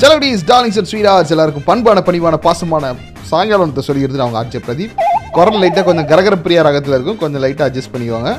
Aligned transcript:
செலவடிஸ் 0.00 0.40
darlings 0.46 0.80
and 0.80 0.90
ஸ்வீடார்ஸ் 0.90 1.28
எல்லாருக்கும் 1.28 1.64
பண்பான 1.64 2.02
பணிவான 2.06 2.38
பாசமான 2.42 2.94
சாயங்காலத்தை 3.30 3.82
சொல்லிக்கிறது 3.86 4.24
அவங்க 4.24 4.32
ஆட்சி 4.32 4.58
பிரதீப். 4.58 4.90
குரல் 5.32 5.62
லைட்டாக 5.62 5.84
கொஞ்சம் 5.84 6.08
கரகர 6.08 6.36
பிரியா 6.36 6.62
ரகத்தில் 6.62 6.88
இருக்கும். 6.88 7.16
கொஞ்சம் 7.16 7.42
லைட்டாக 7.42 7.56
அட்ஜஸ்ட் 7.68 7.94
பண்ணிக்கோங்க. 7.94 8.38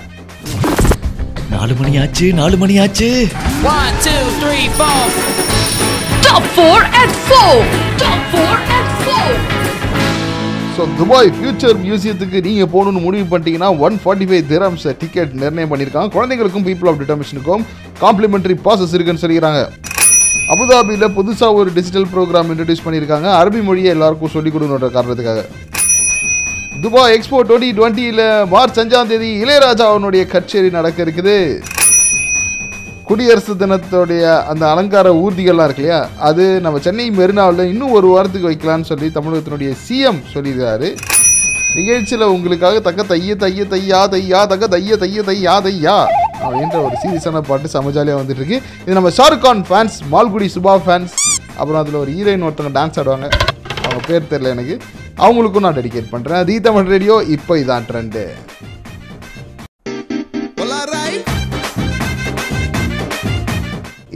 நாலு 1.50 1.74
மணி 1.74 1.98
ஆச்சு 1.98 2.34
நாலு 2.34 2.58
மணி 2.58 2.80
ஆச்சு 2.80 3.28
One, 3.64 3.94
two, 4.06 4.24
three, 4.42 4.70
four. 4.80 5.00
Top 6.22 6.44
4 6.58 7.04
at 7.04 7.30
4. 7.30 7.66
So 10.78 10.84
Dubai 10.98 11.30
future 11.36 11.78
மியூசியத்துக்கு 11.84 12.40
நீங்கள் 12.48 12.70
போகணும்னு 12.74 13.00
முடிவு 13.06 13.24
பண்ணிட்டீங்கன்னா 13.30 13.70
one 13.86 13.96
forty 14.02 14.26
five 14.30 14.44
dirhams 14.52 14.84
ticket 15.02 15.32
நிர்ணயம் 15.44 15.72
பண்ணியிருக்காங்க. 15.72 16.10
குழந்தைங்களுக்கும் 16.16 16.66
பீப்புள் 16.68 16.90
ஆஃப் 16.90 17.00
டிட்டர்மிஷனுக்கும் 17.02 17.64
காம்ப்ளிமெண்டரி 18.04 18.56
பாசஸ் 18.66 18.94
இருக்குன்னு 18.98 19.22
சொல்லிக்கிறாங்க 19.24 19.62
அபுதாபியில் 20.56 21.08
புதுசாக 21.16 21.58
ஒரு 21.62 21.72
டிஜிட்டல் 21.78 22.08
ப்ரோக்ராம் 22.14 22.52
இன்ட்ரடியூஸ் 22.54 22.84
பண்ணியிருக்காங்க. 22.86 23.28
அரபி 23.40 23.62
மொழியை 23.70 23.90
எல்லாருக்கும் 23.96 24.34
சொல்லிக் 24.36 24.56
கொடுக்கணுன்ற 24.58 24.90
காரணத்துக்காக. 24.98 25.42
துபாய் 26.84 27.16
எக்ஸ்போ 27.16 27.42
டுவெண்ட்டி 27.50 27.72
டுவெண்ட்டியில் 27.80 28.24
மார்ச் 28.54 28.80
அஞ்சாம் 28.84 29.12
தேதி 29.14 29.32
இளையராஜா 29.46 29.88
அவனுடைய 29.94 30.26
கச்சேரி 30.36 30.72
நடக்க 30.78 31.08
இருக்குது. 31.08 31.38
குடியரசு 33.10 33.54
தினத்துடைய 33.62 34.24
அந்த 34.52 34.64
அலங்கார 34.72 35.08
ஊர்திகள்லாம் 35.24 35.68
இருக்கு 35.68 35.84
இல்லையா? 35.84 36.00
அது 36.30 36.44
நம்ம 36.64 36.80
சென்னை 36.86 37.06
மெரினாவில் 37.20 37.70
இன்னும் 37.74 37.94
ஒரு 37.98 38.08
வாரத்துக்கு 38.14 38.50
வைக்கலாம்னு 38.50 38.90
சொல்லி 38.90 39.08
தமிழகத்தினுடைய 39.18 39.70
சிஎம் 39.86 40.20
சொல்லியிருக்காரு. 40.34 40.90
நிகழ்ச்சியில் 41.78 42.32
உங்களுக்காக 42.36 42.80
தக்க 42.88 43.02
தைய 43.12 43.32
தைய 43.44 43.64
தையா 43.74 44.02
தையா 44.14 44.40
தக்க 44.52 44.68
தைய 44.76 44.98
தைய 45.04 45.24
தையா 45.30 45.56
தையா 45.68 45.96
அப்படின்ற 46.44 46.78
ஒரு 46.88 46.96
சீரியஸான 47.04 47.42
பாட்டு 47.50 47.74
சமஜாலியாக 47.76 48.20
வந்துட்டு 48.22 48.42
இருக்கு 48.44 48.58
இது 48.86 48.98
நம்ம 49.00 49.12
ஷாருக் 49.20 49.44
கான் 49.46 49.64
ஃபேன்ஸ் 49.70 49.98
மால்குடி 50.14 50.48
சுபா 50.56 50.76
ஃபேன்ஸ் 50.86 51.16
அப்புறம் 51.60 51.80
அதில் 51.82 52.02
ஒரு 52.04 52.12
ஹீரோயின் 52.18 52.46
ஒருத்தவங்க 52.48 52.76
டான்ஸ் 52.80 53.00
ஆடுவாங்க. 53.02 53.28
அவங்க 53.86 54.02
பேர் 54.10 54.30
தெரில 54.34 54.54
எனக்கு. 54.56 54.76
அவங்களுக்கும் 55.26 55.66
நான் 55.66 55.78
டெடிகேட் 55.80 56.14
பண்ணுறேன் 56.14 56.44
தீ 56.50 56.56
தமிழ் 56.68 56.92
ரேடியோ 56.94 57.16
இப்போ 57.36 57.54
இதான் 57.64 57.88
ட்ரெண்டு 57.90 58.24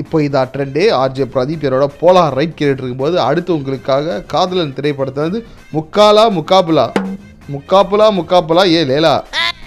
இப்போ 0.02 0.18
இதா 0.28 0.42
ட்ரெண்டே 0.54 0.86
ஆர்ஜே 1.00 1.26
பிரதீப் 1.34 1.66
இவரோட 1.66 1.88
போலார் 2.02 2.38
ரைட் 2.40 2.58
கேட்டு 2.60 2.82
இருக்கும்போது 2.82 3.18
அடுத்து 3.28 3.52
உங்களுக்காக 3.58 4.20
காதலன் 4.34 4.76
திரைப்படத்தை 4.78 5.24
வந்து 5.28 5.42
முக்காலா 5.74 6.26
முக்காபுலா 6.38 6.86
முக்காப்புலா 7.54 8.08
முக்காப்புலா 8.20 8.64
ஏ 8.76 8.82
லேலா 8.90 9.16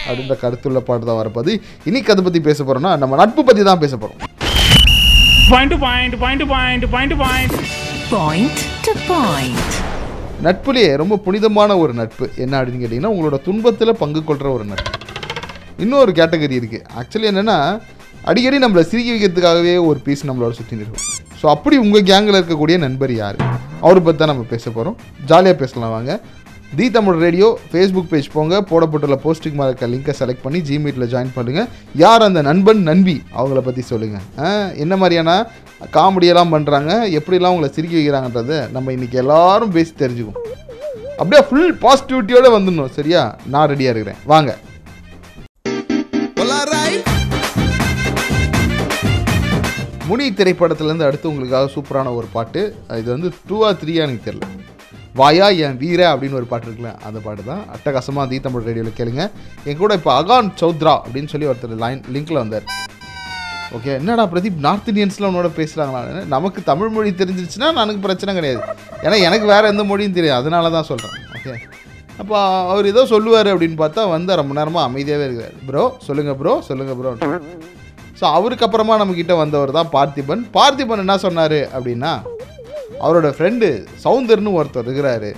அப்படின்ற 0.05 0.35
கருத்துள்ள 0.41 0.79
பாட்டு 0.87 1.05
தான் 1.09 1.19
வரப்போது 1.19 1.51
இன்னைக்கு 1.89 2.13
அதை 2.13 2.23
பற்றி 2.23 2.41
பேச 2.47 2.59
போகிறோம்னா 2.63 2.93
நம்ம 3.03 3.19
நட்பு 3.21 3.43
பற்றி 3.49 3.65
தான் 3.69 3.83
பேச 3.83 3.95
போகிறோம் 3.97 4.21
Point 5.47 5.71
to 5.71 5.77
point, 5.79 6.13
point 6.21 6.39
to 6.41 6.47
point, 6.51 6.83
point 6.93 7.11
to 7.11 7.17
point. 7.17 7.51
Point 8.11 8.55
to 8.85 8.93
point. 9.09 9.67
நட்புலேயே 10.45 10.89
ரொம்ப 11.01 11.15
புனிதமான 11.25 11.71
ஒரு 11.81 11.93
நட்பு. 11.99 12.25
என்ன 12.43 12.53
அப்படின்னு 12.59 12.81
கேட்டிங்கன்னா 12.81 13.11
உங்களோட 13.13 13.37
துன்பத்தில் 13.45 13.99
பங்கு 14.01 14.21
கொள்கிற 14.23 14.47
ஒரு 14.55 14.65
நட்பு. 14.71 14.91
இன்னொரு 15.83 16.11
கேட்டகரி 16.19 16.55
இருக்குது 16.59 16.85
ஆக்சுவலி 16.99 17.29
என்னென்னா 17.31 17.57
அடிக்கடி 18.29 18.57
நம்மளை 18.63 18.83
சிரிக்க 18.91 19.09
வைக்கிறதுக்காகவே 19.13 19.73
ஒரு 19.89 19.99
பீஸ் 20.05 20.23
நம்மளோட 20.29 20.53
சுற்றி 20.59 20.75
இருக்கும். 20.77 21.03
ஸோ 21.39 21.45
அப்படி 21.55 21.75
உங்கள் 21.83 22.05
கேங்கில் 22.09 22.37
இருக்கக்கூடிய 22.39 22.77
நண்பர் 22.85 23.13
யார்? 23.19 23.37
அவரை 23.83 23.99
பற்றி 24.05 24.19
தான் 24.21 24.31
நம்ம 24.31 24.45
பேச 24.53 24.65
போகிறோம் 24.69 24.95
ஜாலியாக 25.29 25.57
பேசலாம் 25.61 25.93
வாங்க. 25.95 26.13
The 26.77 26.85
Tamil 26.95 27.19
radio 27.25 27.47
Facebook 27.71 28.09
page 28.13 28.29
போங்க. 28.35 28.55
போடப்பட்டுள்ள 28.71 29.17
போஸ்ட்டுக்கு 29.25 29.59
மேலே 29.59 29.69
இருக்க 29.71 29.89
லிங்கை 29.93 30.13
செலக்ட் 30.21 30.43
பண்ணி 30.45 30.59
ஜிமீட்டில் 30.69 31.09
ஜாயின் 31.13 31.31
பண்ணுங்கள் 31.37 31.69
யார் 32.03 32.27
அந்த 32.27 32.41
நண்பன்? 32.49 32.81
நண்பி. 32.89 33.15
அவங்கள 33.37 33.61
பற்றி 33.67 33.83
சொல்லுங்கள் 33.91 34.73
என்ன 34.83 34.93
மாதிரியான 35.01 35.37
காமெடியெல்லாம் 35.97 36.53
பண்ணுறாங்க 36.55 36.91
எப்படிலாம் 37.19 37.53
அவங்கள 37.53 37.69
சிரிக்க 37.77 37.95
வைக்கிறாங்கன்றதை 37.99 38.59
நம்ம 38.75 38.91
இன்றைக்கி 38.97 39.17
எல்லாரும் 39.23 39.73
பேசி 39.77 39.93
தெரிஞ்சுக்குவோம். 40.03 40.41
அப்படியே 41.21 41.41
ஃபுல் 41.49 41.73
பாசிட்டிவிட்டியோடு 41.83 42.49
வந்துடணும். 42.57 42.95
சரியா? 42.99 43.23
நான் 43.53 43.69
ரெடியாக 43.73 43.93
இருக்கிறேன். 43.93 44.21
வாங்க. 44.33 44.51
முனி 50.07 50.25
திரைப்படத்துலேருந்து 50.39 51.05
அடுத்து 51.07 51.29
உங்களுக்காக 51.31 51.69
சூப்பரான 51.75 52.11
ஒரு 52.17 52.27
பாட்டு. 52.33 52.61
இது 53.01 53.09
வந்து 53.13 53.29
டூவா 53.49 53.69
த்ரீயா 53.81 54.01
எனக்கு 54.07 54.25
தெரியல. 54.27 54.47
வாயா 55.19 55.47
என் 55.65 55.77
வீர 55.81 56.01
அப்படின்னு 56.13 56.37
ஒரு 56.39 56.47
பாட்டு 56.51 56.67
இருக்குல்ல 56.67 56.91
அந்த 57.07 57.19
பாட்டு 57.25 57.43
தான். 57.49 57.61
அட்டகாசமாக 57.75 58.25
தீ 58.31 58.37
தமிழ் 58.47 58.65
ரேடியோவில் 58.67 58.97
கேளுங்க. 58.97 59.23
என் 59.69 59.79
கூட 59.83 59.93
இப்போ 59.99 60.11
அகான் 60.19 60.49
சௌத்ரா 60.61 60.93
அப்படின்னு 61.05 61.31
சொல்லி 61.33 61.49
ஒருத்தர் 61.51 61.81
லைன் 61.83 62.01
லிங்கில் 62.15 62.41
வந்தார். 62.41 62.65
ஓகே 63.77 63.91
என்னடா 63.99 64.25
பிரதீப் 64.33 64.59
நார்த் 64.65 64.89
இந்தியன்ஸ்லாம் 64.91 65.31
உன்னோட 65.31 65.49
பேசுகிறாங்களா 65.59 66.25
நமக்கு 66.35 66.59
தமிழ் 66.71 66.91
மொழி 66.97 67.13
தெரிஞ்சிருச்சுன்னா 67.21 67.69
எனக்கு 67.85 68.03
பிரச்சனை 68.07 68.33
கிடையாது. 68.39 68.61
ஏன்னா 69.05 69.17
எனக்கு 69.29 69.47
வேறு 69.53 69.71
எந்த 69.73 69.85
மொழியும் 69.91 70.17
தெரியாது. 70.19 70.41
அதனால 70.43 70.71
தான் 70.77 70.89
சொல்கிறேன் 70.91 71.15
ஓகே 71.37 71.55
அப்போ 72.21 72.35
அவர் 72.73 72.91
ஏதோ 72.93 73.01
சொல்லுவார் 73.13 73.51
அப்படின்னு 73.53 73.79
பார்த்தா 73.83 74.03
வந்து 74.15 74.37
ரொம்ப 74.41 74.53
நேரமாக 74.59 74.87
அமைதியாகவே 74.89 75.25
இருக்கிறார் 75.27 75.57
ப்ரோ 75.69 75.85
சொல்லுங்கள் 76.09 76.37
ப்ரோ 76.41 76.53
சொல்லுங்கள் 76.69 76.99
ப்ரோ 76.99 77.13
ஸோ 78.19 78.25
அவருக்கு 78.37 78.65
அப்புறமா 78.65 78.93
நம்மக்கிட்ட 78.99 79.33
வந்தவர் 79.43 79.77
தான் 79.77 79.89
பார்த்திபன். 79.95 80.43
பார்த்திபன் 80.57 81.03
என்ன 81.03 81.17
சொன்னார் 81.25 81.59
அப்படின்னா 81.75 82.13
அவரோட 83.05 83.29
ஃப்ரெண்டு 83.37 83.67
சவுந்தர்னு 84.03 84.55
ஒருத்தர் 84.59 84.87
இருக்கிறாரு. 84.87 85.29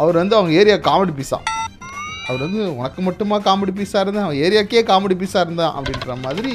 அவர் 0.00 0.20
வந்து 0.22 0.36
அவங்க 0.38 0.52
ஏரியா 0.60 0.76
காமெடி 0.88 1.14
பீஸா 1.18 1.38
அவர் 2.28 2.42
வந்து 2.46 2.62
உனக்கு 2.78 3.00
மட்டுமா 3.08 3.36
காமெடி 3.48 3.72
பீஸாக 3.78 4.02
இருந்தேன்? 4.04 4.26
அவன் 4.26 4.40
ஏரியாக்கே 4.46 4.82
காமெடி 4.90 5.16
பீஸாக 5.20 5.44
இருந்தான். 5.46 5.74
அப்படின்ற 5.78 6.14
மாதிரி 6.24 6.54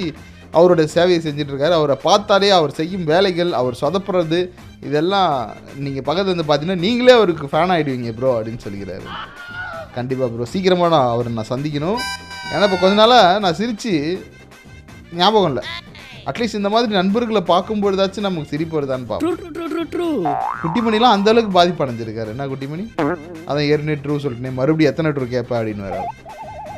அவரோட 0.58 0.82
சேவையை 0.96 1.20
செஞ்சிட்ருக்காரு 1.26 1.76
அவரை 1.78 1.96
பார்த்தாலே 2.08 2.50
அவர் 2.58 2.74
செய்யும் 2.80 3.06
வேலைகள் 3.12 3.52
அவர் 3.60 3.80
சொதப்புறது 3.82 4.40
இதெல்லாம் 4.88 5.32
நீங்கள் 5.86 6.06
பக்கத்தில் 6.08 6.34
வந்து 6.34 6.48
பார்த்தீங்கன்னா 6.50 6.84
நீங்களே 6.86 7.14
அவருக்கு 7.20 7.52
ஃபேன் 7.52 7.72
ஆகிடுவீங்க 7.76 8.12
ப்ரோ 8.18 8.32
அப்படின்னு 8.38 8.64
சொல்லிக்கிறாரு. 8.66 9.08
கண்டிப்பாக 9.98 10.30
ப்ரோ 10.34 10.48
சீக்கிரமாக 10.54 10.92
நான் 10.96 11.12
அவரை 11.14 11.32
நான் 11.38 11.52
சந்திக்கணும். 11.54 12.02
ஏன்னா 12.54 12.66
இப்போ 12.68 12.80
கொஞ்ச 12.84 12.96
நாளாக 13.02 13.40
நான் 13.46 13.58
சிரித்து 13.62 13.94
ஞாபகம் 15.20 15.50
இல்லை. 15.52 15.64
அட்லீஸ்ட் 16.30 16.58
இந்த 16.60 16.70
மாதிரி 16.74 16.94
நண்பர்களை 17.00 17.42
பார்க்கும்பொழுதாச்சும் 17.52 18.26
நமக்கு 18.28 18.52
சிரிப்பு 18.54 18.76
வருதான்னு 18.78 19.08
பார்ப்போம். 19.12 19.38
குட்டிமணிலாம் 20.64 21.16
அந்த 21.18 21.30
அளவுக்கு 21.34 21.58
பாதிப்பு 21.58 21.84
அடைஞ்சிருக்காரு 21.86 22.32
என்ன 22.34 22.48
குட்டிமணி? 22.52 22.84
அதான் 23.50 23.68
ஏற்கனவே 23.72 23.98
ட்ரூ 24.04 24.16
சொல்லிட்டேன் 24.26 24.58
மறுபடியும் 24.60 24.92
எத்தனை 24.92 25.12
ட்ரூ 25.18 25.28
கேட்பேன் 25.36 25.60
அப்படின்னு 25.60 25.88
வராது 25.88 26.08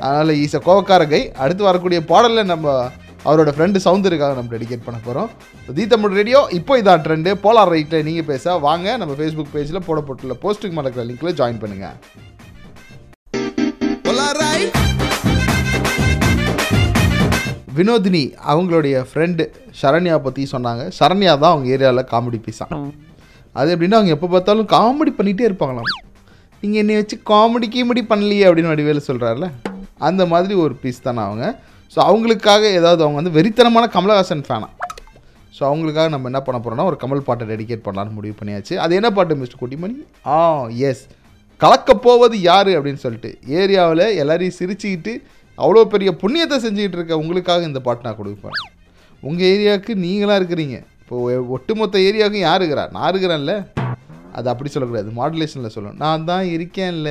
அதனால் 0.05 0.39
ஈஸ 0.43 0.61
கோவக்கார 0.67 1.03
கை 1.13 1.21
அடுத்து 1.43 1.63
வரக்கூடிய 1.69 1.99
பாடலில் 2.11 2.51
நம்ம 2.53 2.67
அவரோட 3.27 3.49
ஃப்ரெண்டு 3.55 3.83
சவுந்தருக்காக 3.85 4.35
நம்ம 4.39 4.51
டெடிகேட் 4.55 4.85
பண்ண 4.87 4.97
போகிறோம் 5.05 5.29
தி 5.77 5.85
தமிழ் 5.93 6.17
ரேடியோ 6.19 6.39
இப்போ 6.59 6.73
இதான் 6.81 7.05
ட்ரெண்டு 7.05 7.33
போலார் 7.45 7.73
ரைட்டில் 7.75 8.05
நீங்கள் 8.09 8.29
பேச 8.31 8.57
வாங்க 8.67 8.97
நம்ம 9.03 9.15
ஃபேஸ்புக் 9.19 9.53
பேஜில் 9.55 9.85
போடப்பட்டுள்ள 9.89 10.35
போஸ்ட்டுக்கு 10.45 10.77
மேலே 10.77 10.87
இருக்கிற 10.87 11.07
லிங்க்கில் 11.11 11.37
ஜாயின் 11.41 11.61
பண்ணுங்கள் 11.63 11.97
வினோதினி 17.77 18.21
அவங்களுடைய 18.51 18.95
ஃப்ரெண்டு 19.09 19.43
சரண்யா 19.81 20.15
பற்றி 20.25 20.43
சொன்னாங்க. 20.53 20.83
சரண்யா 20.99 21.33
தான் 21.43 21.53
அவங்க 21.53 21.67
ஏரியாவில் 21.75 22.09
காமெடி 22.13 22.39
பீஸா 22.45 22.65
அது 23.59 23.69
எப்படின்னா 23.73 23.97
அவங்க 23.99 24.13
எப்போ 24.15 24.27
பார்த்தாலும் 24.33 24.69
காமெடி 24.75 25.11
பண்ணிகிட்டே 25.17 25.45
இருப்பாங்களாம். 25.49 25.89
நீங்கள் 26.63 26.81
என்னை 26.83 26.95
வச்சு 26.99 27.15
காமெடி 27.31 27.67
கீமெடி 27.75 28.01
பண்ணலையே 28.11 28.45
அப்படின்னு 28.47 28.71
வடிவேலு 28.73 29.07
சொல்கிறாருல 29.09 29.47
அந்த 30.07 30.23
மாதிரி 30.33 30.53
ஒரு 30.65 30.73
பீஸ் 30.83 31.05
தானே 31.07 31.21
அவங்க. 31.27 31.45
ஸோ 31.93 31.99
அவங்களுக்காக 32.09 32.63
ஏதாவது 32.79 33.01
அவங்க 33.05 33.17
வந்து 33.21 33.35
வெறித்தனமான 33.37 33.87
கமலஹாசன் 33.95 34.45
ஃபேனா 34.47 34.69
ஸோ 35.57 35.61
அவங்களுக்காக 35.69 36.09
நம்ம 36.13 36.29
என்ன 36.31 36.39
பண்ண 36.45 36.57
போகிறோம்னா 36.59 36.85
ஒரு 36.91 36.97
கமல் 37.03 37.27
பாட்டை 37.27 37.45
டெடிகேட் 37.51 37.83
பண்ணலான்னு 37.87 38.17
முடிவு 38.17 38.35
பண்ணியாச்சு. 38.39 38.73
அது 38.83 38.93
என்ன 38.99 39.09
பாட்டு 39.17 39.37
மிஸ்டர் 39.41 39.61
குட்டிமணி? 39.61 39.95
ஆ 40.35 40.37
எஸ் 40.89 41.03
கலக்க 41.61 41.93
போவது 42.07 42.35
யார் 42.49 42.69
அப்படின்னு 42.77 43.01
சொல்லிட்டு 43.05 43.31
ஏரியாவில் 43.59 44.05
எல்லாரையும் 44.21 44.57
சிரிச்சுக்கிட்டு 44.59 45.13
அவ்வளோ 45.61 45.83
பெரிய 45.93 46.11
புண்ணியத்தை 46.21 46.57
செஞ்சுக்கிட்டு 46.65 46.97
இருக்க 46.99 47.21
உங்களுக்காக 47.21 47.63
இந்த 47.69 47.79
பாட்டு 47.87 48.07
நான் 48.07 48.19
கொடுப்பேன். 48.19 48.57
உங்கள் 49.29 49.49
ஏரியாவுக்கு 49.53 49.93
நீங்களாக 50.05 50.39
இருக்கிறீங்க. 50.41 50.77
இப்போ 51.03 51.15
ஒட்டுமொத்த 51.55 51.97
ஏரியாவுக்கும் 52.09 52.45
யார் 52.47 52.61
இருக்கிறா? 52.61 52.85
நான் 52.97 53.09
இருக்கிறேன்ல. 53.13 53.55
அது 54.37 54.47
அப்படி 54.51 54.69
சொல்லக்கூடாது. 54.73 55.09
மாடுலேஷனில் 55.19 55.73
சொல்லணும். 55.75 55.99
நான் 56.03 56.27
தான் 56.29 56.45
இருக்கேன்ல. 56.55 57.09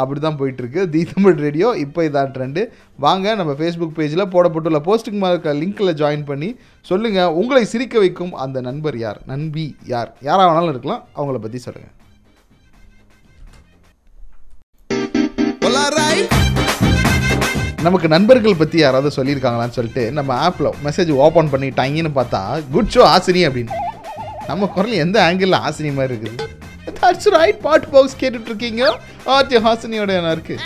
அப்படி 0.00 0.18
தான் 0.20 0.38
போயிட்டுருக்கு. 0.38 0.80
The 0.92 1.00
Tamil 1.10 1.36
radio. 1.44 1.68
இப்போ 1.84 2.00
இதான் 2.08 2.32
ட்ரெண்டு 2.36 2.62
வாங்க 3.04 3.34
நம்ம 3.40 3.52
ஃபேஸ்புக் 3.58 3.96
பேஜில் 3.98 4.30
போடப்பட்டுள்ள 4.34 4.78
போஸ்டிங் 4.88 5.20
மார்க்க 5.22 5.34
இருக்க 5.34 5.52
லிங்க்கில் 5.60 5.98
ஜாயின் 6.00 6.24
பண்ணி 6.30 6.48
சொல்லுங்கள் 6.90 7.34
உங்களை 7.40 7.64
சிரிக்க 7.72 7.98
வைக்கும் 8.04 8.34
அந்த 8.44 8.60
நண்பர் 8.68 8.98
யார்? 9.04 9.20
நண்பி 9.32 9.66
யார்? 9.92 10.10
யாராக 10.28 10.46
வேணாலும் 10.48 10.72
இருக்கலாம். 10.74 11.04
அவங்கள 11.18 11.38
பற்றி 11.44 11.60
சொல்லுங்கள் 11.66 11.94
நமக்கு 17.84 18.08
நண்பர்கள் 18.12 18.60
பற்றி 18.60 18.78
யாராவது 18.80 19.10
சொல்லியிருக்காங்களான்னு 19.16 19.76
சொல்லிட்டு 19.76 20.02
நம்ம 20.18 20.30
ஆப்பில் 20.46 20.68
மெசேஜ் 20.84 21.10
ஓப்பன் 21.24 21.50
பண்ணிட்டாங்கன்னு 21.52 22.12
பார்த்தா 22.18 22.40
குட் 22.74 22.92
ஷோ 22.94 23.02
ஆசினி 23.14 23.42
அப்படின்னு. 23.48 23.72
நம்ம 24.50 24.66
குரல் 24.76 24.94
எந்த 25.04 25.16
ஆங்கிளில் 25.26 25.56
ஆசினி 25.66 25.90
மாதிரி 25.98 26.12
இருக்குது? 26.12 26.46
தட்ஸ் 27.00 27.28
ரைட் 27.36 27.60
பாட்டு 27.66 27.88
பாக்ஸ் 27.94 28.16
கேட்டுட்ருக்கீங்க. 28.22 28.82
ஆர்த்தி 29.34 29.58
ஹாசினியோட 29.66 30.12
என்ன 30.20 30.32
இருக்குது 30.36 30.62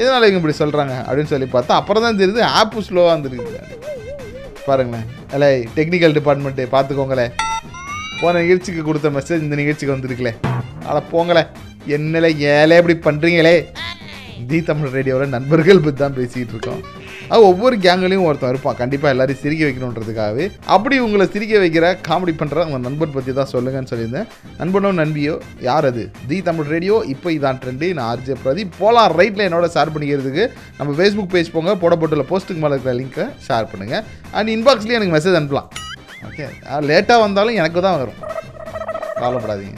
இதனால் 0.00 0.26
இவங்க 0.28 0.40
இப்படி 0.40 0.56
சொல்கிறாங்க 0.62 0.94
அப்படின்னு 1.06 1.32
சொல்லி 1.34 1.48
பார்த்தா 1.54 1.78
அப்புறம் 1.80 2.04
தான் 2.06 2.18
தெரியுது 2.22 2.42
ஆப்பு 2.60 2.84
ஸ்லோவாக 2.88 3.14
வந்துருக்குது. 3.14 3.60
பாருங்களேன். 4.68 5.06
இல்லை 5.34 5.50
டெக்னிக்கல் 5.78 6.16
டிபார்ட்மெண்ட்டு 6.18 6.66
பார்த்துக்கோங்களேன் 6.74 7.34
போன 8.20 8.38
நிகழ்ச்சிக்கு 8.44 8.82
கொடுத்த 8.88 9.10
மெசேஜ் 9.18 9.44
இந்த 9.46 9.56
நிகழ்ச்சிக்கு 9.62 9.96
வந்திருக்கலே. 9.96 10.34
அட 10.88 10.98
போங்களே. 11.14 11.44
என்னல 11.96 12.26
ஏழை 12.54 12.76
இப்படி 12.80 12.96
பண்ணுறீங்களே 13.08 13.56
தி 14.50 14.58
தமிழ் 14.68 14.92
ரேடியோவில் 14.96 15.32
நண்பர்கள் 15.34 15.80
பற்றி 15.84 15.98
தான் 16.02 16.16
பேசிகிட்டு 16.18 16.52
இருக்கோம். 16.54 16.82
அது 17.30 17.40
ஒவ்வொரு 17.50 17.76
கேங்லையும் 17.84 18.26
ஒருத்தன் 18.26 18.52
இருப்பான். 18.52 18.76
கண்டிப்பாக 18.80 19.12
எல்லாரையும் 19.14 19.40
சிரிக்க 19.42 19.62
வைக்கணுன்றதுக்காகவே. 19.68 20.44
அப்படி 20.74 20.96
உங்களை 21.06 21.24
சிரிக்க 21.34 21.54
வைக்கிற 21.62 21.86
காமெடி 22.08 22.34
பண்ணுற 22.40 22.64
உங்கள் 22.68 22.84
நண்பர் 22.86 23.14
பற்றி 23.16 23.32
தான் 23.38 23.50
சொல்லுங்கன்னு 23.54 23.90
சொல்லியிருந்தேன். 23.92 24.28
நண்பனோ 24.60 24.92
நண்பியோ 25.00 25.34
யார் 25.68 25.88
அது? 25.90 26.04
தி 26.30 26.38
தமிழ் 26.48 26.70
ரேடியோ 26.74 26.98
இப்போ 27.14 27.30
இதான் 27.36 27.60
ட்ரெண்டு 27.62 27.88
நான் 27.98 28.08
ஆர்ஜே 28.12 28.36
பிரதீப். 28.44 28.72
போலாம் 28.82 29.16
ரைட்டில் 29.20 29.46
என்னோட 29.48 29.68
ஷேர் 29.76 29.92
பண்ணிக்கிறதுக்கு 29.96 30.46
நம்ம 30.78 30.96
ஃபேஸ்புக் 31.00 31.32
பேஜ் 31.34 31.54
போங்க. 31.56 31.74
போடப்பட்டுள்ள 31.84 32.26
போஸ்ட்டுக்கு 32.32 32.64
மேலே 32.64 32.74
இருக்கிற 32.76 32.94
லிங்க்கை 33.00 33.26
ஷேர் 33.48 33.70
பண்ணுங்கள் 33.72 34.04
அண்ட் 34.36 34.52
இன்பாக்ஸ்லேயும் 34.56 35.00
எனக்கு 35.00 35.16
மெசேஜ் 35.18 35.38
அனுப்பலாம். 35.40 35.70
ஓகே 36.28 36.46
லேட்டாக 36.90 37.24
வந்தாலும் 37.26 37.58
எனக்கு 37.62 37.82
தான் 37.88 38.00
வரும். 38.02 38.20
கவலைப்படாதீங்க. 39.22 39.76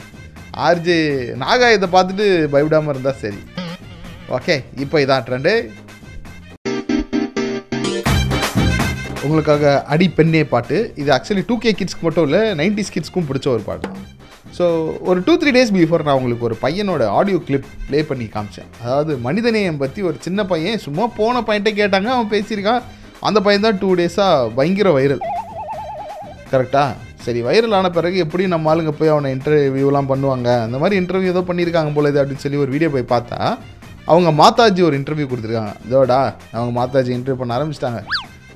ஆர்ஜே 0.67 0.99
நாகாயத்தை 1.43 1.89
பார்த்துட்டு 1.97 2.25
பயப்படாமல் 2.53 2.93
இருந்தால் 2.93 3.19
சரி. 3.23 3.41
ஓகே 4.37 4.55
இப்போ 4.83 4.97
இதான் 5.03 5.25
ட்ரெண்டு 5.27 5.53
உங்களுக்காக 9.25 9.71
அடி 9.93 10.05
பெண்ணே 10.17 10.41
பாட்டு. 10.51 10.77
இது 11.01 11.09
ஆக்சுவலி 11.15 11.43
டூ 11.49 11.55
கே 11.63 11.71
கிட்ஸ்க்கு 11.79 12.05
மட்டும் 12.05 12.25
இல்லை 12.27 12.41
நைன்டிஸ் 12.59 12.91
கிட்ஸ்க்கும் 12.95 13.27
பிடிச்ச 13.29 13.47
ஒரு 13.55 13.63
பாட்டு. 13.67 13.89
ஸோ 14.57 14.65
ஒரு 15.09 15.19
டூ 15.27 15.33
த்ரீ 15.41 15.51
டேஸ் 15.57 15.73
பிஃபோர் 15.75 16.05
நான் 16.07 16.17
உங்களுக்கு 16.19 16.47
ஒரு 16.49 16.55
பையனோட 16.63 17.03
ஆடியோ 17.17 17.39
கிளிப் 17.47 17.67
ப்ளே 17.87 17.99
பண்ணி 18.09 18.25
காமிச்சேன். 18.35 18.69
அதாவது 18.83 19.13
மனிதநேயம் 19.27 19.81
பற்றி 19.83 20.01
ஒரு 20.09 20.17
சின்ன 20.25 20.45
பையன் 20.51 20.83
சும்மா 20.85 21.05
போன 21.19 21.43
பையன்ட்ட 21.49 21.73
கேட்டாங்க 21.81 22.09
அவன் 22.15 22.33
பேசியிருக்கான். 22.35 22.81
அந்த 23.29 23.41
பையன் 23.47 23.65
தான் 23.67 23.79
டூ 23.83 23.89
டேஸாக 23.99 24.49
பயங்கர 24.59 24.91
வைரல் 24.97 25.23
கரெக்டா 26.53 26.85
சரி 27.25 27.41
வைரல் 27.47 27.75
ஆன 27.79 27.89
பிறகு 27.97 28.17
எப்படி 28.25 28.43
நம்ம 28.53 28.69
ஆளுங்க 28.71 28.93
போய் 28.99 29.13
அவனை 29.13 29.29
இன்டர்வியூலாம் 29.35 30.09
பண்ணுவாங்க? 30.11 30.49
அந்த 30.67 30.77
மாதிரி 30.81 30.95
இன்டர்வியூ 31.01 31.33
ஏதோ 31.33 31.43
பண்ணியிருக்காங்க 31.49 31.93
போல 31.97 32.09
இது 32.11 32.21
அப்படின்னு 32.21 32.45
சொல்லி 32.45 32.63
ஒரு 32.63 32.73
வீடியோ 32.75 32.91
போய் 32.95 33.11
பார்த்தா 33.13 33.39
அவங்க 34.09 34.29
மாதாஜி 34.41 34.81
ஒரு 34.87 34.95
இன்டர்வியூ 34.99 35.27
கொடுத்துருக்காங்க. 35.31 35.73
இதோடா 35.87 36.19
அவங்க 36.55 36.71
மாதாஜி 36.79 37.11
இன்டர்வியூ 37.17 37.39
பண்ண 37.41 37.57
ஆரம்பிச்சிட்டாங்க. 37.57 38.01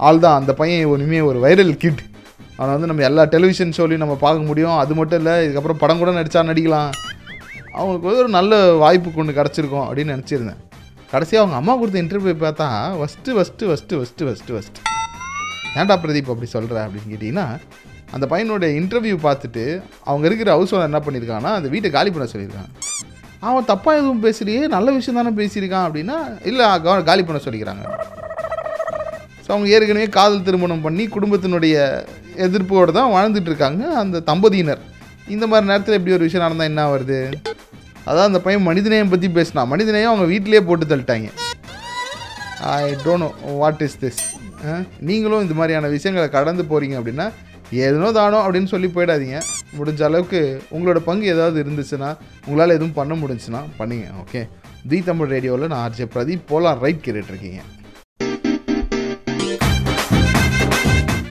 ஆள் 0.08 0.22
தான் 0.26 0.38
அந்த 0.40 0.52
பையன் 0.60 0.92
ஒன்றுமே 0.94 1.20
ஒரு 1.30 1.40
வைரல் 1.46 1.74
கிட் 1.84 2.04
அவனை 2.58 2.72
வந்து 2.76 2.90
நம்ம 2.92 3.04
எல்லா 3.10 3.24
டெலிவிஷன் 3.36 3.76
ஷோலையும் 3.78 4.04
நம்ம 4.04 4.16
பார்க்க 4.26 4.50
முடியும். 4.50 4.76
அது 4.84 4.94
மட்டும் 5.00 5.20
இல்லை 5.22 5.34
இதுக்கப்புறம் 5.46 5.82
படம் 5.84 6.02
கூட 6.02 6.12
நடித்தா 6.18 6.44
நடிக்கலாம். 6.52 6.92
அவங்களுக்கு 7.78 8.08
வந்து 8.10 8.24
ஒரு 8.24 8.32
நல்ல 8.38 8.60
வாய்ப்பு 8.84 9.10
கொண்டு 9.18 9.38
கிடச்சிருக்கோம் 9.40 9.86
அப்படின்னு 9.88 10.14
நினச்சிருந்தேன். 10.16 10.62
கடைசியாக 11.14 11.44
அவங்க 11.44 11.58
அம்மா 11.62 11.74
கொடுத்த 11.80 12.04
இன்டர்வியூ 12.04 12.36
பார்த்தா 12.44 12.68
first 13.00 13.34
first 13.38 13.68
first 13.70 13.98
first 14.00 14.28
first 14.28 14.56
first 14.56 14.82
ஏன்டா 15.82 15.96
பிரதீப் 16.04 16.32
அப்படி 16.34 16.50
சொல்கிற 16.56 16.78
அப்படின்னு 16.86 17.12
கேட்டிங்கன்னா 17.14 17.48
அந்த 18.16 18.26
பையனோட 18.32 18.66
இன்டர்வியூ 18.80 19.16
பார்த்துட்டு 19.28 19.64
அவங்க 20.10 20.26
இருக்கிற 20.30 20.50
ஹவுஸ் 20.56 20.74
ஓனர் 20.76 20.90
என்ன 20.90 21.02
பண்ணியிருக்காங்கன்னா 21.06 21.54
அந்த 21.60 21.70
வீட்டை 21.74 21.90
காலி 21.98 22.12
பண்ண 22.16 22.28
சொல்லியிருக்காங்க. 22.34 22.72
அவன் 23.48 23.68
தப்பாக 23.72 24.00
எதுவும் 24.02 24.24
பேசுகிறியே 24.26 24.62
நல்ல 24.76 24.90
விஷயம் 24.98 25.18
தானே 25.20 25.32
பேசியிருக்கான் 25.40 25.86
அப்படின்னா 25.88 26.18
இல்லை 26.50 26.66
காலி 27.10 27.24
பண்ண 27.28 27.40
சொல்லிக்கிறாங்க. 27.46 27.86
ஸோ 29.46 29.50
அவங்க 29.54 29.68
ஏற்கனவே 29.76 30.08
காதல் 30.18 30.46
திருமணம் 30.48 30.86
பண்ணி 30.86 31.04
குடும்பத்தினுடைய 31.16 31.76
எதிர்ப்போடு 32.46 32.96
தான் 33.00 33.12
வாழ்ந்துட்டு 33.16 33.50
இருக்காங்க 33.52 33.84
அந்த 34.04 34.24
தம்பதியினர். 34.30 34.82
இந்த 35.36 35.46
மாதிரி 35.52 35.70
நேரத்தில் 35.72 35.98
இப்படி 35.98 36.16
ஒரு 36.16 36.28
விஷயம் 36.28 36.46
நடந்தால் 36.46 36.70
என்ன 36.72 36.86
வருது 36.94 37.20
அதான் 38.10 38.30
அந்த 38.30 38.40
பையன் 38.46 38.68
மனிதநேயம் 38.70 39.12
பற்றி 39.14 39.28
பேசினா 39.38 39.62
மனிதநேயம் 39.74 40.12
அவங்க 40.12 40.26
வீட்டிலேயே 40.32 40.62
போட்டு 40.70 40.86
தள்ளிட்டாங்க. 40.92 41.30
I 42.80 42.84
don't 43.06 43.24
know 43.26 43.30
what 43.62 43.84
is 43.88 43.98
this 44.04 44.22
நீங்களும் 45.10 45.44
இந்த 45.46 45.56
மாதிரியான 45.60 45.90
விஷயங்களை 45.96 46.28
கடந்து 46.36 46.64
போகிறீங்க 46.72 46.96
அப்படின்னா 47.00 47.28
ஏதனோ 47.72 48.12
தானோ 48.12 48.38
அப்படின்னு 48.46 48.66
சொல்லி 48.66 48.88
போயிடாதீங்க. 48.88 49.40
முடிஞ்ச 49.78 50.04
அளவுக்கு 50.04 50.62
உங்களோட 50.72 50.98
பங்கு 50.98 51.28
ஏதாவது 51.28 51.64
இருந்துச்சுன்னா 51.64 52.18
உங்களால் 52.46 52.70
எதுவும் 52.70 52.94
பண்ண 52.94 53.14
முடிஞ்சுன்னா 53.16 53.62
பண்ணுங்க 53.78 54.08
ஓகே 54.24 54.44
தி 54.90 55.00
தமிழ் 55.00 55.28
ரேடியோவில் 55.28 55.68
நான் 55.68 55.92
ஆர்ஜே 55.92 56.06
பிரதீப் 56.16 56.48
போலாம் 56.48 56.80
ரைட் 56.80 57.04
கேட்டுட்ருக்கீங்க 57.06 57.62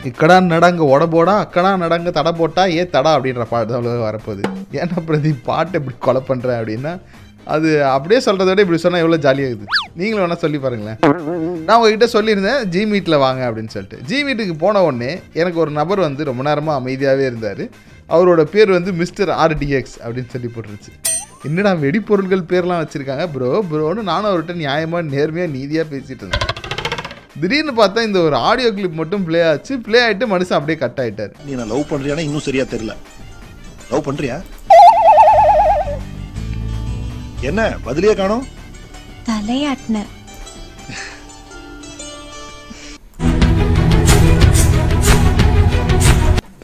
இக்கடா 0.09 0.41
நடங்க 0.41 0.83
உடம்போடா 0.95 1.35
அக்கடா 1.45 1.77
நடங்க 1.77 2.11
தடை 2.11 2.33
போட்டா 2.33 2.65
ஏ 2.67 2.87
தடா 2.87 3.19
அப்படின்ற 3.19 3.45
பாட்டு 3.51 3.73
தான் 3.73 3.85
வரப்போகுது. 3.85 4.43
ஏன்னா 4.73 4.97
பிரதீப் 5.07 5.45
பாட்டு 5.45 5.79
எப்படி 5.79 5.97
கொலை 5.99 6.21
பண்ணுறேன் 6.29 6.59
அப்படின்னா 6.61 6.99
அது 7.53 7.69
அப்படியே 7.95 8.19
சொல்கிறத 8.27 8.49
விட 8.51 8.63
இப்படி 8.65 8.79
சொன்னால் 8.83 9.03
எவ்வளோ 9.05 9.19
ஜாலியாக 9.25 9.51
இருக்குது. 9.51 9.81
நீங்களும் 10.01 10.23
வேணால் 10.25 10.43
சொல்லி 10.45 10.59
பாருங்களேன். 10.65 10.99
நான் 11.67 11.77
உங்ககிட்ட 11.79 12.07
சொல்லியிருந்தேன் 12.15 12.61
ஜி 12.75 12.83
மீட்டில் 12.93 13.23
வாங்க 13.25 13.43
அப்படின்னு 13.49 13.73
சொல்லிட்டு. 13.75 13.99
ஜி 14.11 14.19
மீட்டுக்கு 14.27 14.55
போன 14.63 14.83
உடனே 14.89 15.11
எனக்கு 15.41 15.59
ஒரு 15.65 15.73
நபர் 15.81 16.01
வந்து 16.07 16.29
ரொம்ப 16.31 16.45
நேரமாக 16.49 16.81
அமைதியாகவே 16.81 17.27
இருந்தார். 17.31 17.65
அவரோட 18.15 18.43
பேர் 18.55 18.71
வந்து 18.77 18.93
மிஸ்டர் 19.03 19.33
ஆர்டிஎக்ஸ் 19.45 19.97
அப்படின்னு 20.05 20.33
சொல்லி 20.35 20.51
போட்டுருச்சு. 20.55 20.93
என்னடா 21.49 21.73
வெடிப்பொருட்கள் 21.85 22.49
பேர்லாம் 22.53 22.83
வச்சுருக்காங்க? 22.83 23.27
ப்ரோ 23.35 23.51
ப்ரோன்னு 23.71 24.05
நானும் 24.13 24.31
அவர்கிட்ட 24.31 24.57
நியாயமாக 24.65 25.05
நேர்மையாக 25.15 25.55
நீதியாக 25.57 25.87
பேசிகிட்டு 25.93 26.25
இருந்தேன். 26.25 26.51
திடீர்னு 27.43 27.73
பார்த்தா 27.81 28.07
இந்த 28.09 28.19
ஒரு 28.27 28.37
ஆடியோ 28.49 28.69
கிளிப் 28.77 29.01
மட்டும் 29.03 29.25
ப்ளே 29.29 29.43
ஆச்சு. 29.51 29.75
ப்ளே 29.87 30.01
ஆகிட்டு 30.07 30.27
மனுஷன் 30.35 30.59
அப்படியே 30.59 30.79
கட் 30.83 31.01
ஆகிட்டார் 31.05 31.33
நீ 31.47 31.53
நான் 31.61 31.73
லவ் 31.75 31.91
பண்றியானா 31.93 32.27
இன்னும் 32.29 32.47
சரியாக 32.49 32.69
தெரியல. 32.75 32.95
லவ் 33.93 34.07
பண்ணுறியா 34.09 34.39
என்ன 37.49 37.63
பதிலே 37.87 38.13
காணோம்? 38.21 38.45
தலையாட்டின. 39.29 39.97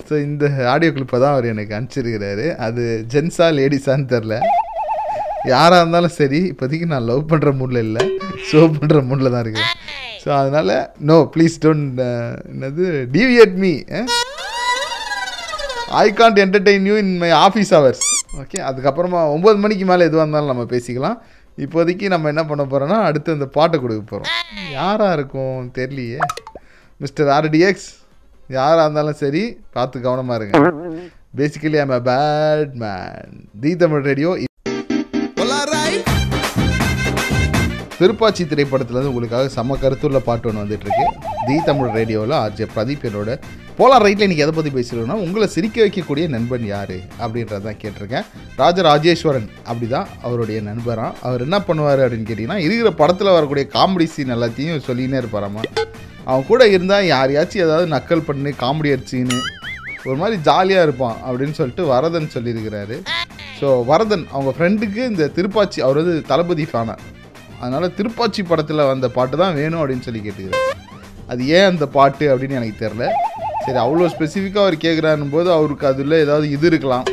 ஸோ 0.09 0.15
இந்த 0.27 0.45
ஆடியோ 0.73 0.91
கிளிப்பை 0.95 1.19
தான் 1.23 1.35
அவர் 1.35 1.51
எனக்கு 1.53 1.75
அனுப்பிச்சிருக்கிறாரு. 1.77 2.47
அது 2.67 2.83
ஜென்ஸா 3.13 3.49
லேடிஸான்னு 3.59 4.07
தெரில 4.15 4.37
யாராக 5.53 5.81
இருந்தாலும் 5.83 6.17
சரி 6.21 6.41
இப்போதைக்கு 6.53 6.87
நான் 6.93 7.07
லவ் 7.11 7.29
பண்ணுற 7.31 7.51
மூடில் 7.61 7.83
இல்லை. 7.87 8.03
ஷோ 8.49 8.61
பண்ணுற 8.79 8.99
மூடில் 9.11 9.33
தான் 9.35 9.45
இருக்கேன் 9.45 9.71
ஸோ 10.23 10.29
அதனால் 10.41 10.73
நோ 11.11 11.17
ப்ளீஸ் 11.35 11.55
டோன்ட் 11.65 12.01
என்னது? 12.55 12.87
Deviate 13.15 13.55
me 13.65 13.73
I 16.03 16.07
can't 16.19 16.41
entertain 16.45 16.85
you 16.91 16.97
in 17.05 17.15
my 17.23 17.31
office 17.47 17.73
hours 17.77 18.03
okay 18.39 18.59
அதுக்கப்புறமா 18.69 19.21
ஒம்பது 19.35 19.59
மணிக்கு 19.63 19.85
மேலே 19.91 20.07
எதுவாக 20.09 20.25
இருந்தாலும் 20.25 20.53
நம்ம 20.53 20.65
பேசிக்கலாம். 20.73 21.17
இப்போதைக்கு 21.65 22.07
நம்ம 22.13 22.29
என்ன 22.33 22.43
பண்ண 22.51 22.63
போகிறோன்னா 22.65 22.99
அடுத்து 23.07 23.37
அந்த 23.37 23.47
பாட்டை 23.57 23.77
கொடுக்க 23.81 24.03
போகிறோம் 24.03 24.35
யாராக 24.77 25.17
இருக்கும் 25.19 25.71
தெரியலையே. 25.79 26.21
மிஸ்டர் 27.03 27.31
ஆர்டிஎக்ஸ் 27.39 27.89
யாராக 28.59 28.85
இருந்தாலும் 28.87 29.19
சரி 29.23 29.43
பார்த்து 29.77 30.05
கவனமாக 30.07 30.39
இருங்க. 30.39 30.61
Basically 31.39 31.81
I'm 31.83 31.97
a 31.99 32.03
bad 32.11 32.73
man 32.85 33.35
the 33.65 33.73
Tamil 33.83 34.07
radio 34.11 34.31
Thiruppachi 38.01 38.43
திரைப்படத்துலேருந்து 38.51 39.11
உங்களுக்காக 39.13 39.49
செம்ம 39.55 39.77
கருத்துள்ள 39.81 40.19
பாட்டு 40.27 40.47
ஒன்று 40.49 40.63
வந்துட்டுருக்கு. 40.63 41.07
தி 41.47 41.57
தமிழ் 41.67 41.91
ரேடியோவில் 41.97 42.35
ஆர்ஜே 42.43 42.67
பிரதீப் 42.75 43.05
என்னோட 43.09 43.31
போலார் 43.79 44.05
ரைட்டில் 44.05 44.25
இன்றைக்கி 44.27 44.45
எதை 44.45 44.55
பற்றி 44.59 44.71
பேசுகிறோன்னா 44.77 45.17
உங்களை 45.25 45.47
சிரிக்க 45.55 45.77
வைக்கக்கூடிய 45.85 46.25
நண்பன் 46.35 46.65
யார்? 46.71 46.95
அப்படின்றத 47.25 47.61
தான் 47.67 47.79
கேட்டிருக்கேன். 47.83 48.25
ராஜராஜேஸ்வரன் 48.63 49.49
அப்படி 49.69 49.87
தான் 49.95 50.09
அவருடைய 50.27 50.59
நண்பரான் 50.71 51.15
அவர் 51.27 51.45
என்ன 51.47 51.59
பண்ணுவார் 51.69 52.03
அப்படின்னு 52.07 52.29
கேட்டிங்கன்னா 52.31 52.59
இருக்கிற 52.67 52.93
படத்தில் 53.03 53.35
வரக்கூடிய 53.37 53.67
காமெடி 53.77 54.09
சீன் 54.15 54.35
எல்லாத்தையும் 54.37 54.83
சொல்லினே 54.89 55.21
இருப்பாராமா. 55.23 55.63
அவன் 56.31 56.49
கூட 56.51 56.63
இருந்தால் 56.75 57.11
யாரையாச்சும் 57.15 57.65
ஏதாவது 57.69 57.87
நக்கல் 57.97 58.27
பண்ணி 58.31 58.53
காமெடி 58.65 58.91
அடிச்சின்னு 58.97 59.39
ஒரு 60.09 60.19
மாதிரி 60.25 60.37
ஜாலியாக 60.51 60.87
இருப்பான் 60.89 61.17
அப்படின்னு 61.29 61.57
சொல்லிட்டு 61.61 61.85
வரதன் 61.95 62.35
சொல்லியிருக்கிறாரு. 62.35 62.99
ஸோ 63.61 63.69
வரதன் 63.93 64.27
அவங்க 64.35 64.53
ஃப்ரெண்டுக்கு 64.59 65.03
இந்த 65.13 65.33
திருப்பாச்சி 65.39 65.81
அவர் 65.87 66.01
வந்து 66.03 66.19
தளபதி 66.33 66.67
ஃபேனாக 66.71 66.99
அதனால் 67.63 67.95
திருப்பாச்சி 67.99 68.43
படத்தில் 68.51 68.89
வந்த 68.91 69.07
பாட்டு 69.17 69.37
தான் 69.43 69.57
வேணும் 69.61 69.81
அப்படின்னு 69.81 70.07
சொல்லி 70.07 70.21
கேட்டுக்கிறேன் 70.27 70.67
அது 71.33 71.43
ஏன் 71.59 71.69
அந்த 71.73 71.87
பாட்டு 71.97 72.25
அப்படின்னு 72.33 72.59
எனக்கு 72.61 72.83
தெரில 72.85 73.07
சரி 73.65 73.79
அவ்வளோ 73.85 74.07
ஸ்பெசிஃபிக்காக 74.15 74.65
அவர் 74.65 74.77
கேட்குறாருன்னு 74.85 75.35
போது 75.35 75.49
அவருக்கு 75.57 75.85
அதில் 75.91 76.17
ஏதாவது 76.25 76.47
இது 76.57 76.67
இருக்கலாம். 76.71 77.07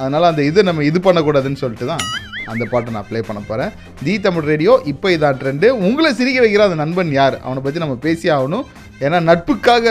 அதனால் 0.00 0.28
அந்த 0.30 0.42
இதை 0.50 0.60
நம்ம 0.68 0.84
இது 0.90 0.98
பண்ணக்கூடாதுன்னு 1.06 1.62
சொல்லிட்டு 1.62 1.88
தான் 1.92 2.04
அந்த 2.52 2.64
பாட்டை 2.70 2.90
நான் 2.94 3.08
ப்ளே 3.08 3.20
பண்ண 3.28 3.40
போகிறேன் 3.48 3.72
தி 4.04 4.14
தமிழ் 4.26 4.48
ரேடியோ 4.52 4.72
இப்போ 4.92 5.08
இதான் 5.16 5.38
ட்ரெண்டு 5.40 5.68
உங்களை 5.88 6.10
சிரிக்க 6.20 6.38
வைக்கிற 6.44 6.64
அந்த 6.68 6.78
நண்பன் 6.82 7.12
யார்? 7.18 7.36
அவனை 7.46 7.60
பற்றி 7.66 7.82
நம்ம 7.84 7.96
பேசி 8.06 8.26
ஆகணும். 8.36 8.64
ஏன்னா 9.04 9.18
நட்புக்காக 9.30 9.86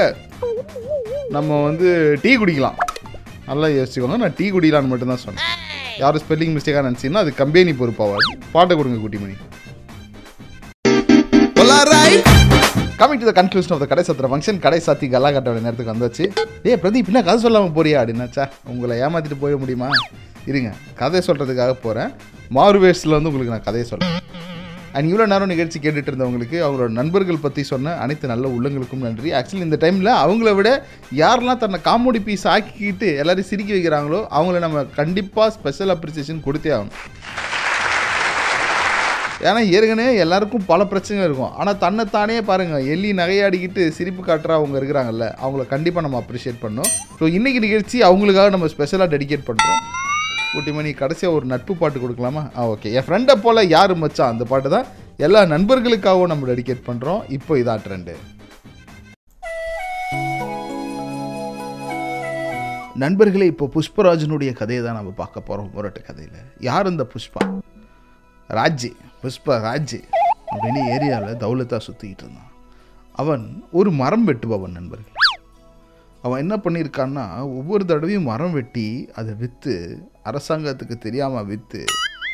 நம்ம 1.36 1.60
வந்து 1.68 1.88
டீ 2.24 2.32
குடிக்கலாம். 2.42 2.80
நல்லா 3.50 3.68
யோசிச்சுக்கோங்க 3.78 4.20
நான் 4.24 4.38
டீ 4.40 4.48
குடிக்கலான்னு 4.56 4.92
மட்டும்தான் 4.94 5.26
சொன்னேன். 5.28 5.46
யாரும் 6.02 6.22
ஸ்பெல்லிங் 6.26 6.54
மிஸ்டேக்காக 6.56 6.84
நினச்சிங்கன்னா 6.88 7.24
அது 7.26 7.32
கம்பெனி 7.42 7.72
பொறுப்பாகாது 7.80 8.30
பாட்டை 8.56 8.74
கொடுங்க 8.80 9.00
Kuttimani. 9.06 9.36
Coming 13.02 13.20
to 13.22 13.28
the 13.30 13.34
conclusion 13.40 13.74
of 13.76 13.82
the 13.84 13.88
கடை 13.92 14.04
சத்திர 14.08 14.30
ஃபங்க்ஷன் 14.32 14.60
கடை 14.66 14.80
சாத்தி 14.86 15.08
கல்லா 15.14 15.30
கட்டோட 15.36 15.60
நேரத்துக்கு 15.66 15.94
வந்தாச்சு. 15.94 16.26
ஏ 16.70 16.76
பிரதீப் 16.84 17.10
என்ன 17.12 17.22
கதை 17.28 17.40
சொல்லாமல் 17.46 17.76
போறியா 17.78 18.00
அப்படின்னாச்சா 18.02 18.46
உங்களை 18.72 18.96
ஏமாத்திட்டு 19.06 19.42
போயிட 19.44 19.58
முடியுமா? 19.64 19.90
இருங்க 20.52 20.70
கதை 21.02 21.22
சொல்கிறதுக்காக 21.28 21.76
போகிறேன் 21.86 22.12
மாறுவேஷில் 22.58 23.16
வந்து 23.18 23.30
உங்களுக்கு 23.32 23.56
நான் 23.56 23.68
கதையை 23.70 23.86
சொல்கிறேன் 23.92 24.18
அண்ட் 24.94 25.08
இவ்வளோ 25.10 25.26
நேரம் 25.34 25.52
நிகழ்ச்சி 25.54 25.78
கேட்டுட்டு 25.84 26.12
இருந்தவங்களுக்கு 26.12 26.58
அவங்களோட 26.66 26.90
நண்பர்கள் 27.00 27.44
பற்றி 27.46 27.64
சொன்ன 27.72 27.96
அனைத்து 28.04 28.32
நல்ல 28.34 28.48
உள்ளங்களுக்கும் 28.58 29.06
நன்றி. 29.08 29.30
ஆக்சுவலி 29.40 29.68
இந்த 29.68 29.80
டைமில் 29.84 30.12
அவங்கள 30.24 30.52
விட 30.60 30.70
யாரெல்லாம் 31.22 31.62
தன்னை 31.64 31.80
காமெடி 31.90 32.22
பீஸ் 32.28 32.48
ஆக்கிக்கிட்டு 32.56 33.10
எல்லாரையும் 33.24 33.52
சிரிக்க 33.52 33.72
வைக்கிறாங்களோ 33.76 34.22
அவங்கள 34.38 34.60
நம்ம 34.66 34.84
கண்டிப்பாக 35.02 35.54
ஸ்பெஷல் 35.58 35.94
அப்ரிசியேஷன் 35.96 36.46
கொடுத்தே 36.48 36.74
ஆகணும். 36.78 36.98
ஏன்னா 39.50 39.62
ஏற்கனவே 39.76 40.14
எல்லாருக்கும் 40.24 40.66
பல 40.72 40.86
பிரச்சனை 40.92 41.20
இருக்கும். 41.28 41.54
ஆனால் 41.60 41.78
தன்னைத்தானே 41.84 42.38
பாருங்கள் 42.50 42.88
எள்ளி 42.94 43.12
நகையாடிக்கிட்டு 43.20 43.84
சிரிப்பு 43.98 44.24
காட்டுறவங்க 44.24 44.80
இருக்கிறாங்கல்ல 44.80 45.28
அவங்கள 45.44 45.66
கண்டிப்பாக 45.74 46.06
நம்ம 46.06 46.20
அப்ரிஷியேட் 46.24 46.64
பண்ணோம் 46.66 46.90
ஸோ 47.20 47.28
இன்றைக்கி 47.38 47.62
நிகழ்ச்சி 47.68 48.00
அவங்களுக்காக 48.10 48.52
நம்ம 48.56 48.70
ஸ்பெஷலாக 48.76 49.12
டெடிகேட் 49.16 49.48
பண்ணுறோம் 49.50 49.80
குட்டிமணி 50.54 50.92
கடைசியாக 51.02 51.38
ஒரு 51.38 51.46
நட்பு 51.52 51.74
பாட்டு 51.80 51.98
கொடுக்கலாமா? 52.04 52.42
ஆ 52.58 52.62
ஓகே 52.74 52.92
என் 52.98 53.06
ஃப்ரெண்டை 53.08 53.36
போல் 53.44 53.70
யார் 53.76 53.94
மச்சான் 54.04 54.34
அந்த 54.34 54.46
பாட்டு 54.52 54.70
தான். 54.76 54.88
எல்லா 55.26 55.42
நண்பர்களுக்காகவும் 55.54 56.32
நம்ம 56.32 56.48
டெடிகேட் 56.52 56.88
பண்ணுறோம் 56.90 57.22
இப்போ 57.38 57.54
இதான் 57.62 57.84
ட்ரெண்டு 57.86 58.16
நண்பர்களே 63.04 63.46
இப்போ 63.52 63.66
புஷ்பராஜனுடைய 63.76 64.52
கதையை 64.62 64.82
தான் 64.86 64.98
நம்ம 65.00 65.12
பார்க்க 65.20 65.48
போகிறோம் 65.50 65.70
முரட்டு 65.76 66.02
கதையில். 66.08 66.40
யார் 66.70 66.90
இந்த 66.94 67.04
புஷ்பா? 67.14 67.44
ராஜி 68.58 68.92
புஷ்பா 69.22 69.56
ராஜி 69.68 70.02
அப்படின்னு 70.52 70.82
ஏரியாவில் 70.96 71.40
தௌலத்தாக 71.44 71.82
சுற்றிக்கிட்டு 71.88 72.26
இருந்தான். 72.26 72.52
அவன் 73.22 73.46
ஒரு 73.80 73.90
மரம் 74.02 74.26
வெட்டுபவன் 74.30 74.78
நண்பர்கள். 74.80 75.19
அவன் 76.22 76.40
என்ன 76.40 76.56
பண்ணியிருக்கான்னா 76.58 77.24
ஒவ்வொரு 77.58 77.84
தடவையும் 77.86 78.30
மரம் 78.30 78.54
வெட்டி 78.54 78.88
அதை 79.16 79.34
விற்று 79.34 79.76
அரசாங்கத்துக்கு 80.30 80.96
தெரியாமல் 80.98 81.46
விற்று 81.46 81.82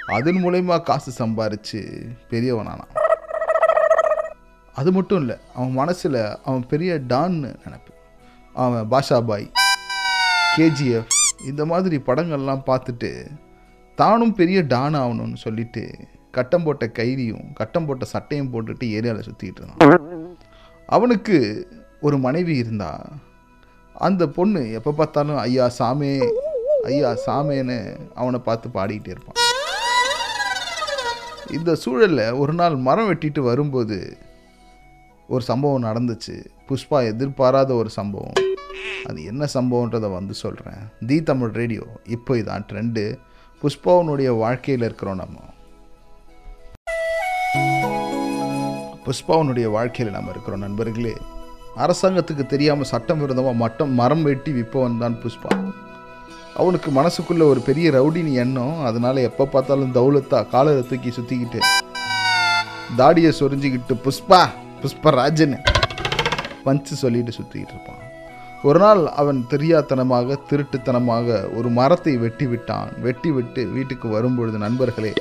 அதன் 0.05 0.39
மூலயமா 0.43 0.75
காசு 0.81 1.11
சம்பாரித்து 1.19 1.81
பெரியவனானான். 2.29 2.93
அது 4.73 4.91
மட்டும் 4.91 5.19
இல்லை 5.19 5.35
அவன் 5.55 5.71
மனசில் 5.71 6.19
அவன் 6.43 6.65
பெரிய 6.67 6.93
டான்னு 7.11 7.49
நினைப்பு. 7.65 7.91
அவன் 8.53 8.89
பாஷா 8.91 9.19
பாய் 9.25 9.47
கேஜிஎஃப் 10.57 11.13
இந்த 11.47 11.65
மாதிரி 11.65 11.97
படங்கள்லாம் 11.97 12.65
பார்த்துட்டு 12.69 13.11
தானும் 13.95 14.33
பெரிய 14.33 14.61
டான் 14.73 14.95
ஆகணும்னு 14.95 15.39
சொல்லிட்டு 15.45 15.83
கட்டம் 16.31 16.63
போட்ட 16.63 16.85
கைதியும் 16.87 17.45
கட்டம் 17.53 17.85
போட்ட 17.85 18.05
சட்டையும் 18.05 18.51
போட்டுட்டு 18.53 18.85
ஏரியாவில் 18.97 19.27
சுற்றிக்கிட்டு 19.27 19.61
இருந்தான். 19.61 20.35
அவனுக்கு 20.87 21.37
ஒரு 22.01 22.17
மனைவி 22.17 22.55
இருந்தால் 22.55 23.05
அந்த 23.97 24.27
பொண்ணு 24.27 24.71
எப்போ 24.71 24.91
பார்த்தாலும் 24.91 25.37
ஐயா 25.37 25.71
சாமே 25.79 26.31
ஐயா 26.83 27.15
சாமேன்னு 27.25 27.97
அவனை 28.13 28.39
பார்த்து 28.39 28.69
பாடிக்கிட்டே 28.69 29.13
இருப்பான். 29.15 29.39
இந்த 31.51 31.75
சூழலில் 31.75 32.31
ஒரு 32.31 32.53
நாள் 32.53 32.75
மரம் 32.75 33.09
வெட்டிட்டு 33.11 33.39
வரும்போது 33.39 34.17
ஒரு 35.27 35.43
சம்பவம் 35.43 35.83
நடந்துச்சு. 35.83 36.35
புஷ்பா 36.69 37.05
எதிர்பாராத 37.05 37.73
ஒரு 37.73 37.89
சம்பவம். 37.89 38.33
அது 39.09 39.25
என்ன 39.25 39.47
சம்பவன்றதை 39.53 40.13
வந்து 40.13 40.33
சொல்கிறேன் 40.33 40.81
தி 41.07 41.23
தமிழ் 41.23 41.49
ரேடியோ 41.49 41.83
இப்போ 42.03 42.35
இதான் 42.35 42.65
ட்ரெண்டு. 42.71 43.17
புஷ்பாவனுடைய 43.61 44.37
வாழ்க்கையில் 44.37 44.85
இருக்கிறோம் 44.85 45.15
நம்ம. 45.15 45.37
புஷ்பாவனுடைய 49.05 49.71
வாழ்க்கையில் 49.71 50.15
நம்ம 50.15 50.29
இருக்கிறோம் 50.29 50.59
நண்பர்களே. 50.59 51.15
அரசாங்கத்துக்கு 51.83 52.43
தெரியாமல் 52.51 52.89
சட்டம் 52.91 53.21
விரோதமாக 53.21 53.61
மட்டம் 53.61 53.91
மரம் 53.99 54.23
வெட்டி 54.27 54.51
விற்பவன் 54.57 55.01
தான் 55.01 55.17
புஷ்பா. 55.23 55.49
அவனுக்கு 56.61 56.89
மனசுக்குள்ளே 56.97 57.45
ஒரு 57.53 57.61
பெரிய 57.69 57.87
ரவுடினி 57.95 58.33
எண்ணம். 58.43 58.77
அதனால் 58.89 59.25
எப்போ 59.29 59.45
பார்த்தாலும் 59.55 59.95
தௌலத்தா 59.97 60.39
காலரை 60.53 60.83
தூக்கி 60.91 61.11
சுற்றிக்கிட்டு 61.17 61.59
தாடியை 62.99 63.31
சொரிஞ்சிக்கிட்டு 63.39 63.95
புஷ்பா 64.05 64.41
புஷ்பராஜன் 64.81 65.55
பஞ்சு 66.65 66.95
சொல்லிட்டு 67.01 67.35
சுற்றிக்கிட்டு 67.37 67.75
இருப்பான். 67.75 68.01
ஒரு 68.67 68.79
நாள் 68.83 69.01
அவன் 69.21 69.39
தெரியாத்தனமாக 69.51 70.37
திருட்டுத்தனமாக 70.49 71.37
ஒரு 71.57 71.69
மரத்தை 71.79 72.13
வெட்டி 72.23 72.45
விட்டான். 72.53 72.89
வெட்டி 73.07 73.31
விட்டு 73.37 73.63
வீட்டுக்கு 73.75 74.07
வரும்பொழுது 74.15 74.57
நண்பர்களே 74.65 75.13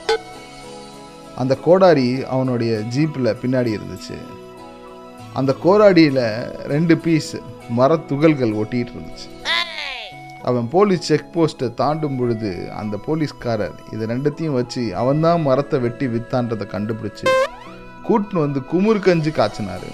அந்த 1.42 1.52
கோடாரி 1.66 2.08
அவனுடைய 2.34 2.72
ஜீப்பில் 2.94 3.38
பின்னாடி 3.42 3.70
இருந்துச்சு. 3.76 4.18
அந்த 5.38 5.52
கோடாடியில் 5.62 6.24
ரெண்டு 6.72 6.94
பீஸ் 7.04 7.30
மரத்துகள்கள் 7.78 8.52
ஒட்டிகிட்டு 8.60 8.92
இருந்துச்சு 8.94 9.28
அவன் 10.48 10.66
போலீஸ் 10.74 11.06
செக் 11.08 11.30
போஸ்ட்டை 11.34 11.68
தாண்டும் 11.80 12.16
பொழுது 12.18 12.50
அந்த 12.80 12.94
போலீஸ்காரர் 13.06 13.76
இது 13.94 14.06
ரெண்டத்தையும் 14.12 14.56
வச்சு 14.58 14.82
அவன்தான் 15.02 15.44
மரத்தை 15.46 15.78
வெட்டி 15.84 16.06
வித்தான்றதை 16.14 16.66
கண்டுபிடிச்சு 16.74 17.26
கூட்டுன்னு 18.08 18.44
வந்து 18.46 18.60
குமுறு 18.72 19.00
கஞ்சி 19.06 19.30
காய்ச்சினாரு. 19.30 19.86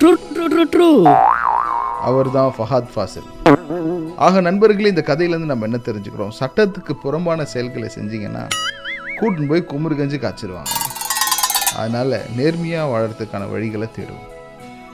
அவர் 2.08 2.30
தான் 2.36 2.50
ஃபஹாத் 2.56 2.90
ஃபாசில். 2.94 3.28
ஆக 4.26 4.40
நண்பர்களே 4.48 4.92
இந்த 4.94 5.04
கதையிலேருந்து 5.10 5.52
நம்ம 5.52 5.68
என்ன 5.68 5.80
தெரிஞ்சுக்கிறோம்? 5.88 6.34
சட்டத்துக்கு 6.40 6.94
புறம்பான 7.04 7.46
செயல்களை 7.52 7.90
செஞ்சீங்கன்னா 7.96 8.44
கூட்டின்னு 9.20 9.50
போய் 9.52 9.68
குமுறு 9.72 9.96
கஞ்சி 10.00 10.20
காய்ச்சிருவாங்க. 10.24 10.74
அதனால் 11.80 12.18
நேர்மையாக 12.38 12.90
வாழறதுக்கான 12.92 13.48
வழிகளை 13.54 13.88
தேடுவோம். 13.98 14.29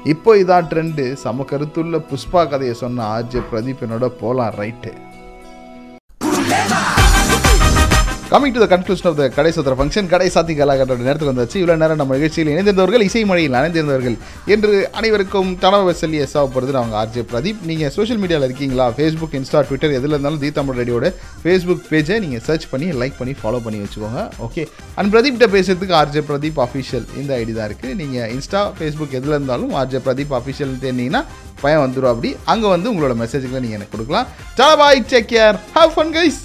இப்போ 0.06 0.30
இதான் 0.36 0.68
ட்ரெண்டு 0.68 1.04
சம 1.22 1.44
கருத்துள்ள 1.50 1.98
புஷ்பா 2.08 2.42
கதையை 2.44 2.74
சொன்ன 2.76 3.06
ஆர்ஜே 3.14 3.40
பிரதீப் 3.50 3.82
என்னோட 3.86 4.08
போகலாம் 4.20 4.56
right 4.58 4.92
coming 8.30 8.54
to 8.54 8.60
the 8.62 8.66
conclusion 8.72 9.08
of 9.08 9.18
the 9.18 9.24
கடை 9.34 9.50
சுத்திர 9.56 9.74
ஃபங்க்ஷன் 9.78 10.08
கடை 10.12 10.26
சாத்தி 10.34 10.54
கலாகரோட 10.60 11.02
நேரத்துக்கு 11.08 11.32
வந்தாச்சு. 11.32 11.58
இவ்வளோ 11.60 11.74
நேரம் 11.82 12.00
நம்ம 12.00 12.14
நிகழ்ச்சியில் 12.16 12.48
இணைந்திருந்தவர்கள் 12.52 13.04
இசை 13.08 13.20
மழையில் 13.30 13.56
அணைந்திருந்தவர்கள் 13.58 14.16
என்று 14.54 14.72
அனைவருக்கும் 14.98 15.50
தனவ 15.64 15.92
சொல்லி 16.00 16.18
எஸ் 16.24 16.34
ஆகப்படுது 16.40 16.72
நாங்கள் 16.76 16.98
ஆர்ஜே 17.00 17.22
பிரதீப். 17.32 17.60
நீங்கள் 17.68 17.92
சோஷியல் 17.96 18.20
மீடியாவில் 18.22 18.46
இருக்கீங்களா? 18.48 18.86
ஃபேஸ்புக் 18.96 19.36
இன்ஸ்டா 19.40 19.60
ட்விட்டர் 19.68 19.94
எதில் 19.98 20.14
இருந்தாலும் 20.14 20.40
தீ 20.44 20.48
தமிழ் 20.58 20.78
ரேடியோட 20.80 21.10
ஃபேஸ்புக் 21.44 21.84
பேஜை 21.92 22.16
நீங்கள் 22.24 22.42
சர்ச் 22.48 22.66
பண்ணி 22.72 22.88
லைக் 23.02 23.16
பண்ணி 23.20 23.34
ஃபாலோ 23.42 23.60
பண்ணி 23.66 23.78
வச்சுக்கோங்க. 23.84 24.24
ஓகே 24.46 24.64
அண்ட் 24.98 25.12
பிரதீப்கிட்ட 25.14 25.48
பேசுறதுக்கு 25.54 25.96
ஆர்ஜே 26.00 26.24
பிரதீப் 26.32 26.58
அஃபிஷியல் 26.66 27.06
இந்த 27.22 27.32
ஐடி 27.40 27.54
தான் 27.60 27.68
இருக்குது 27.70 27.94
நீங்கள் 28.02 28.28
இன்ஸ்டா 28.34 28.64
ஃபேஸ்புக் 28.80 29.16
எதில் 29.20 29.36
இருந்தாலும் 29.36 29.72
ஆர்ஜே 29.82 30.02
பிரதீப் 30.08 30.36
அஃபிஷியல் 30.40 30.74
தேர்ந்தீங்கன்னா 30.86 31.22
பையன் 31.62 31.84
வந்துடும் 31.84 32.12
அப்படி. 32.14 32.32
அங்கே 32.54 32.68
வந்து 32.74 32.90
உங்களோட 32.94 33.16
மெசேஜ்களை 33.22 33.62
நீங்கள் 33.66 33.80
எனக்கு 33.80 33.96
கொடுக்கலாம். 33.96 34.28
சலபாய் 34.58 35.06
take 35.14 35.32
care 35.36 35.58
have 35.78 35.94
fun 35.96 36.14
guys 36.18 36.40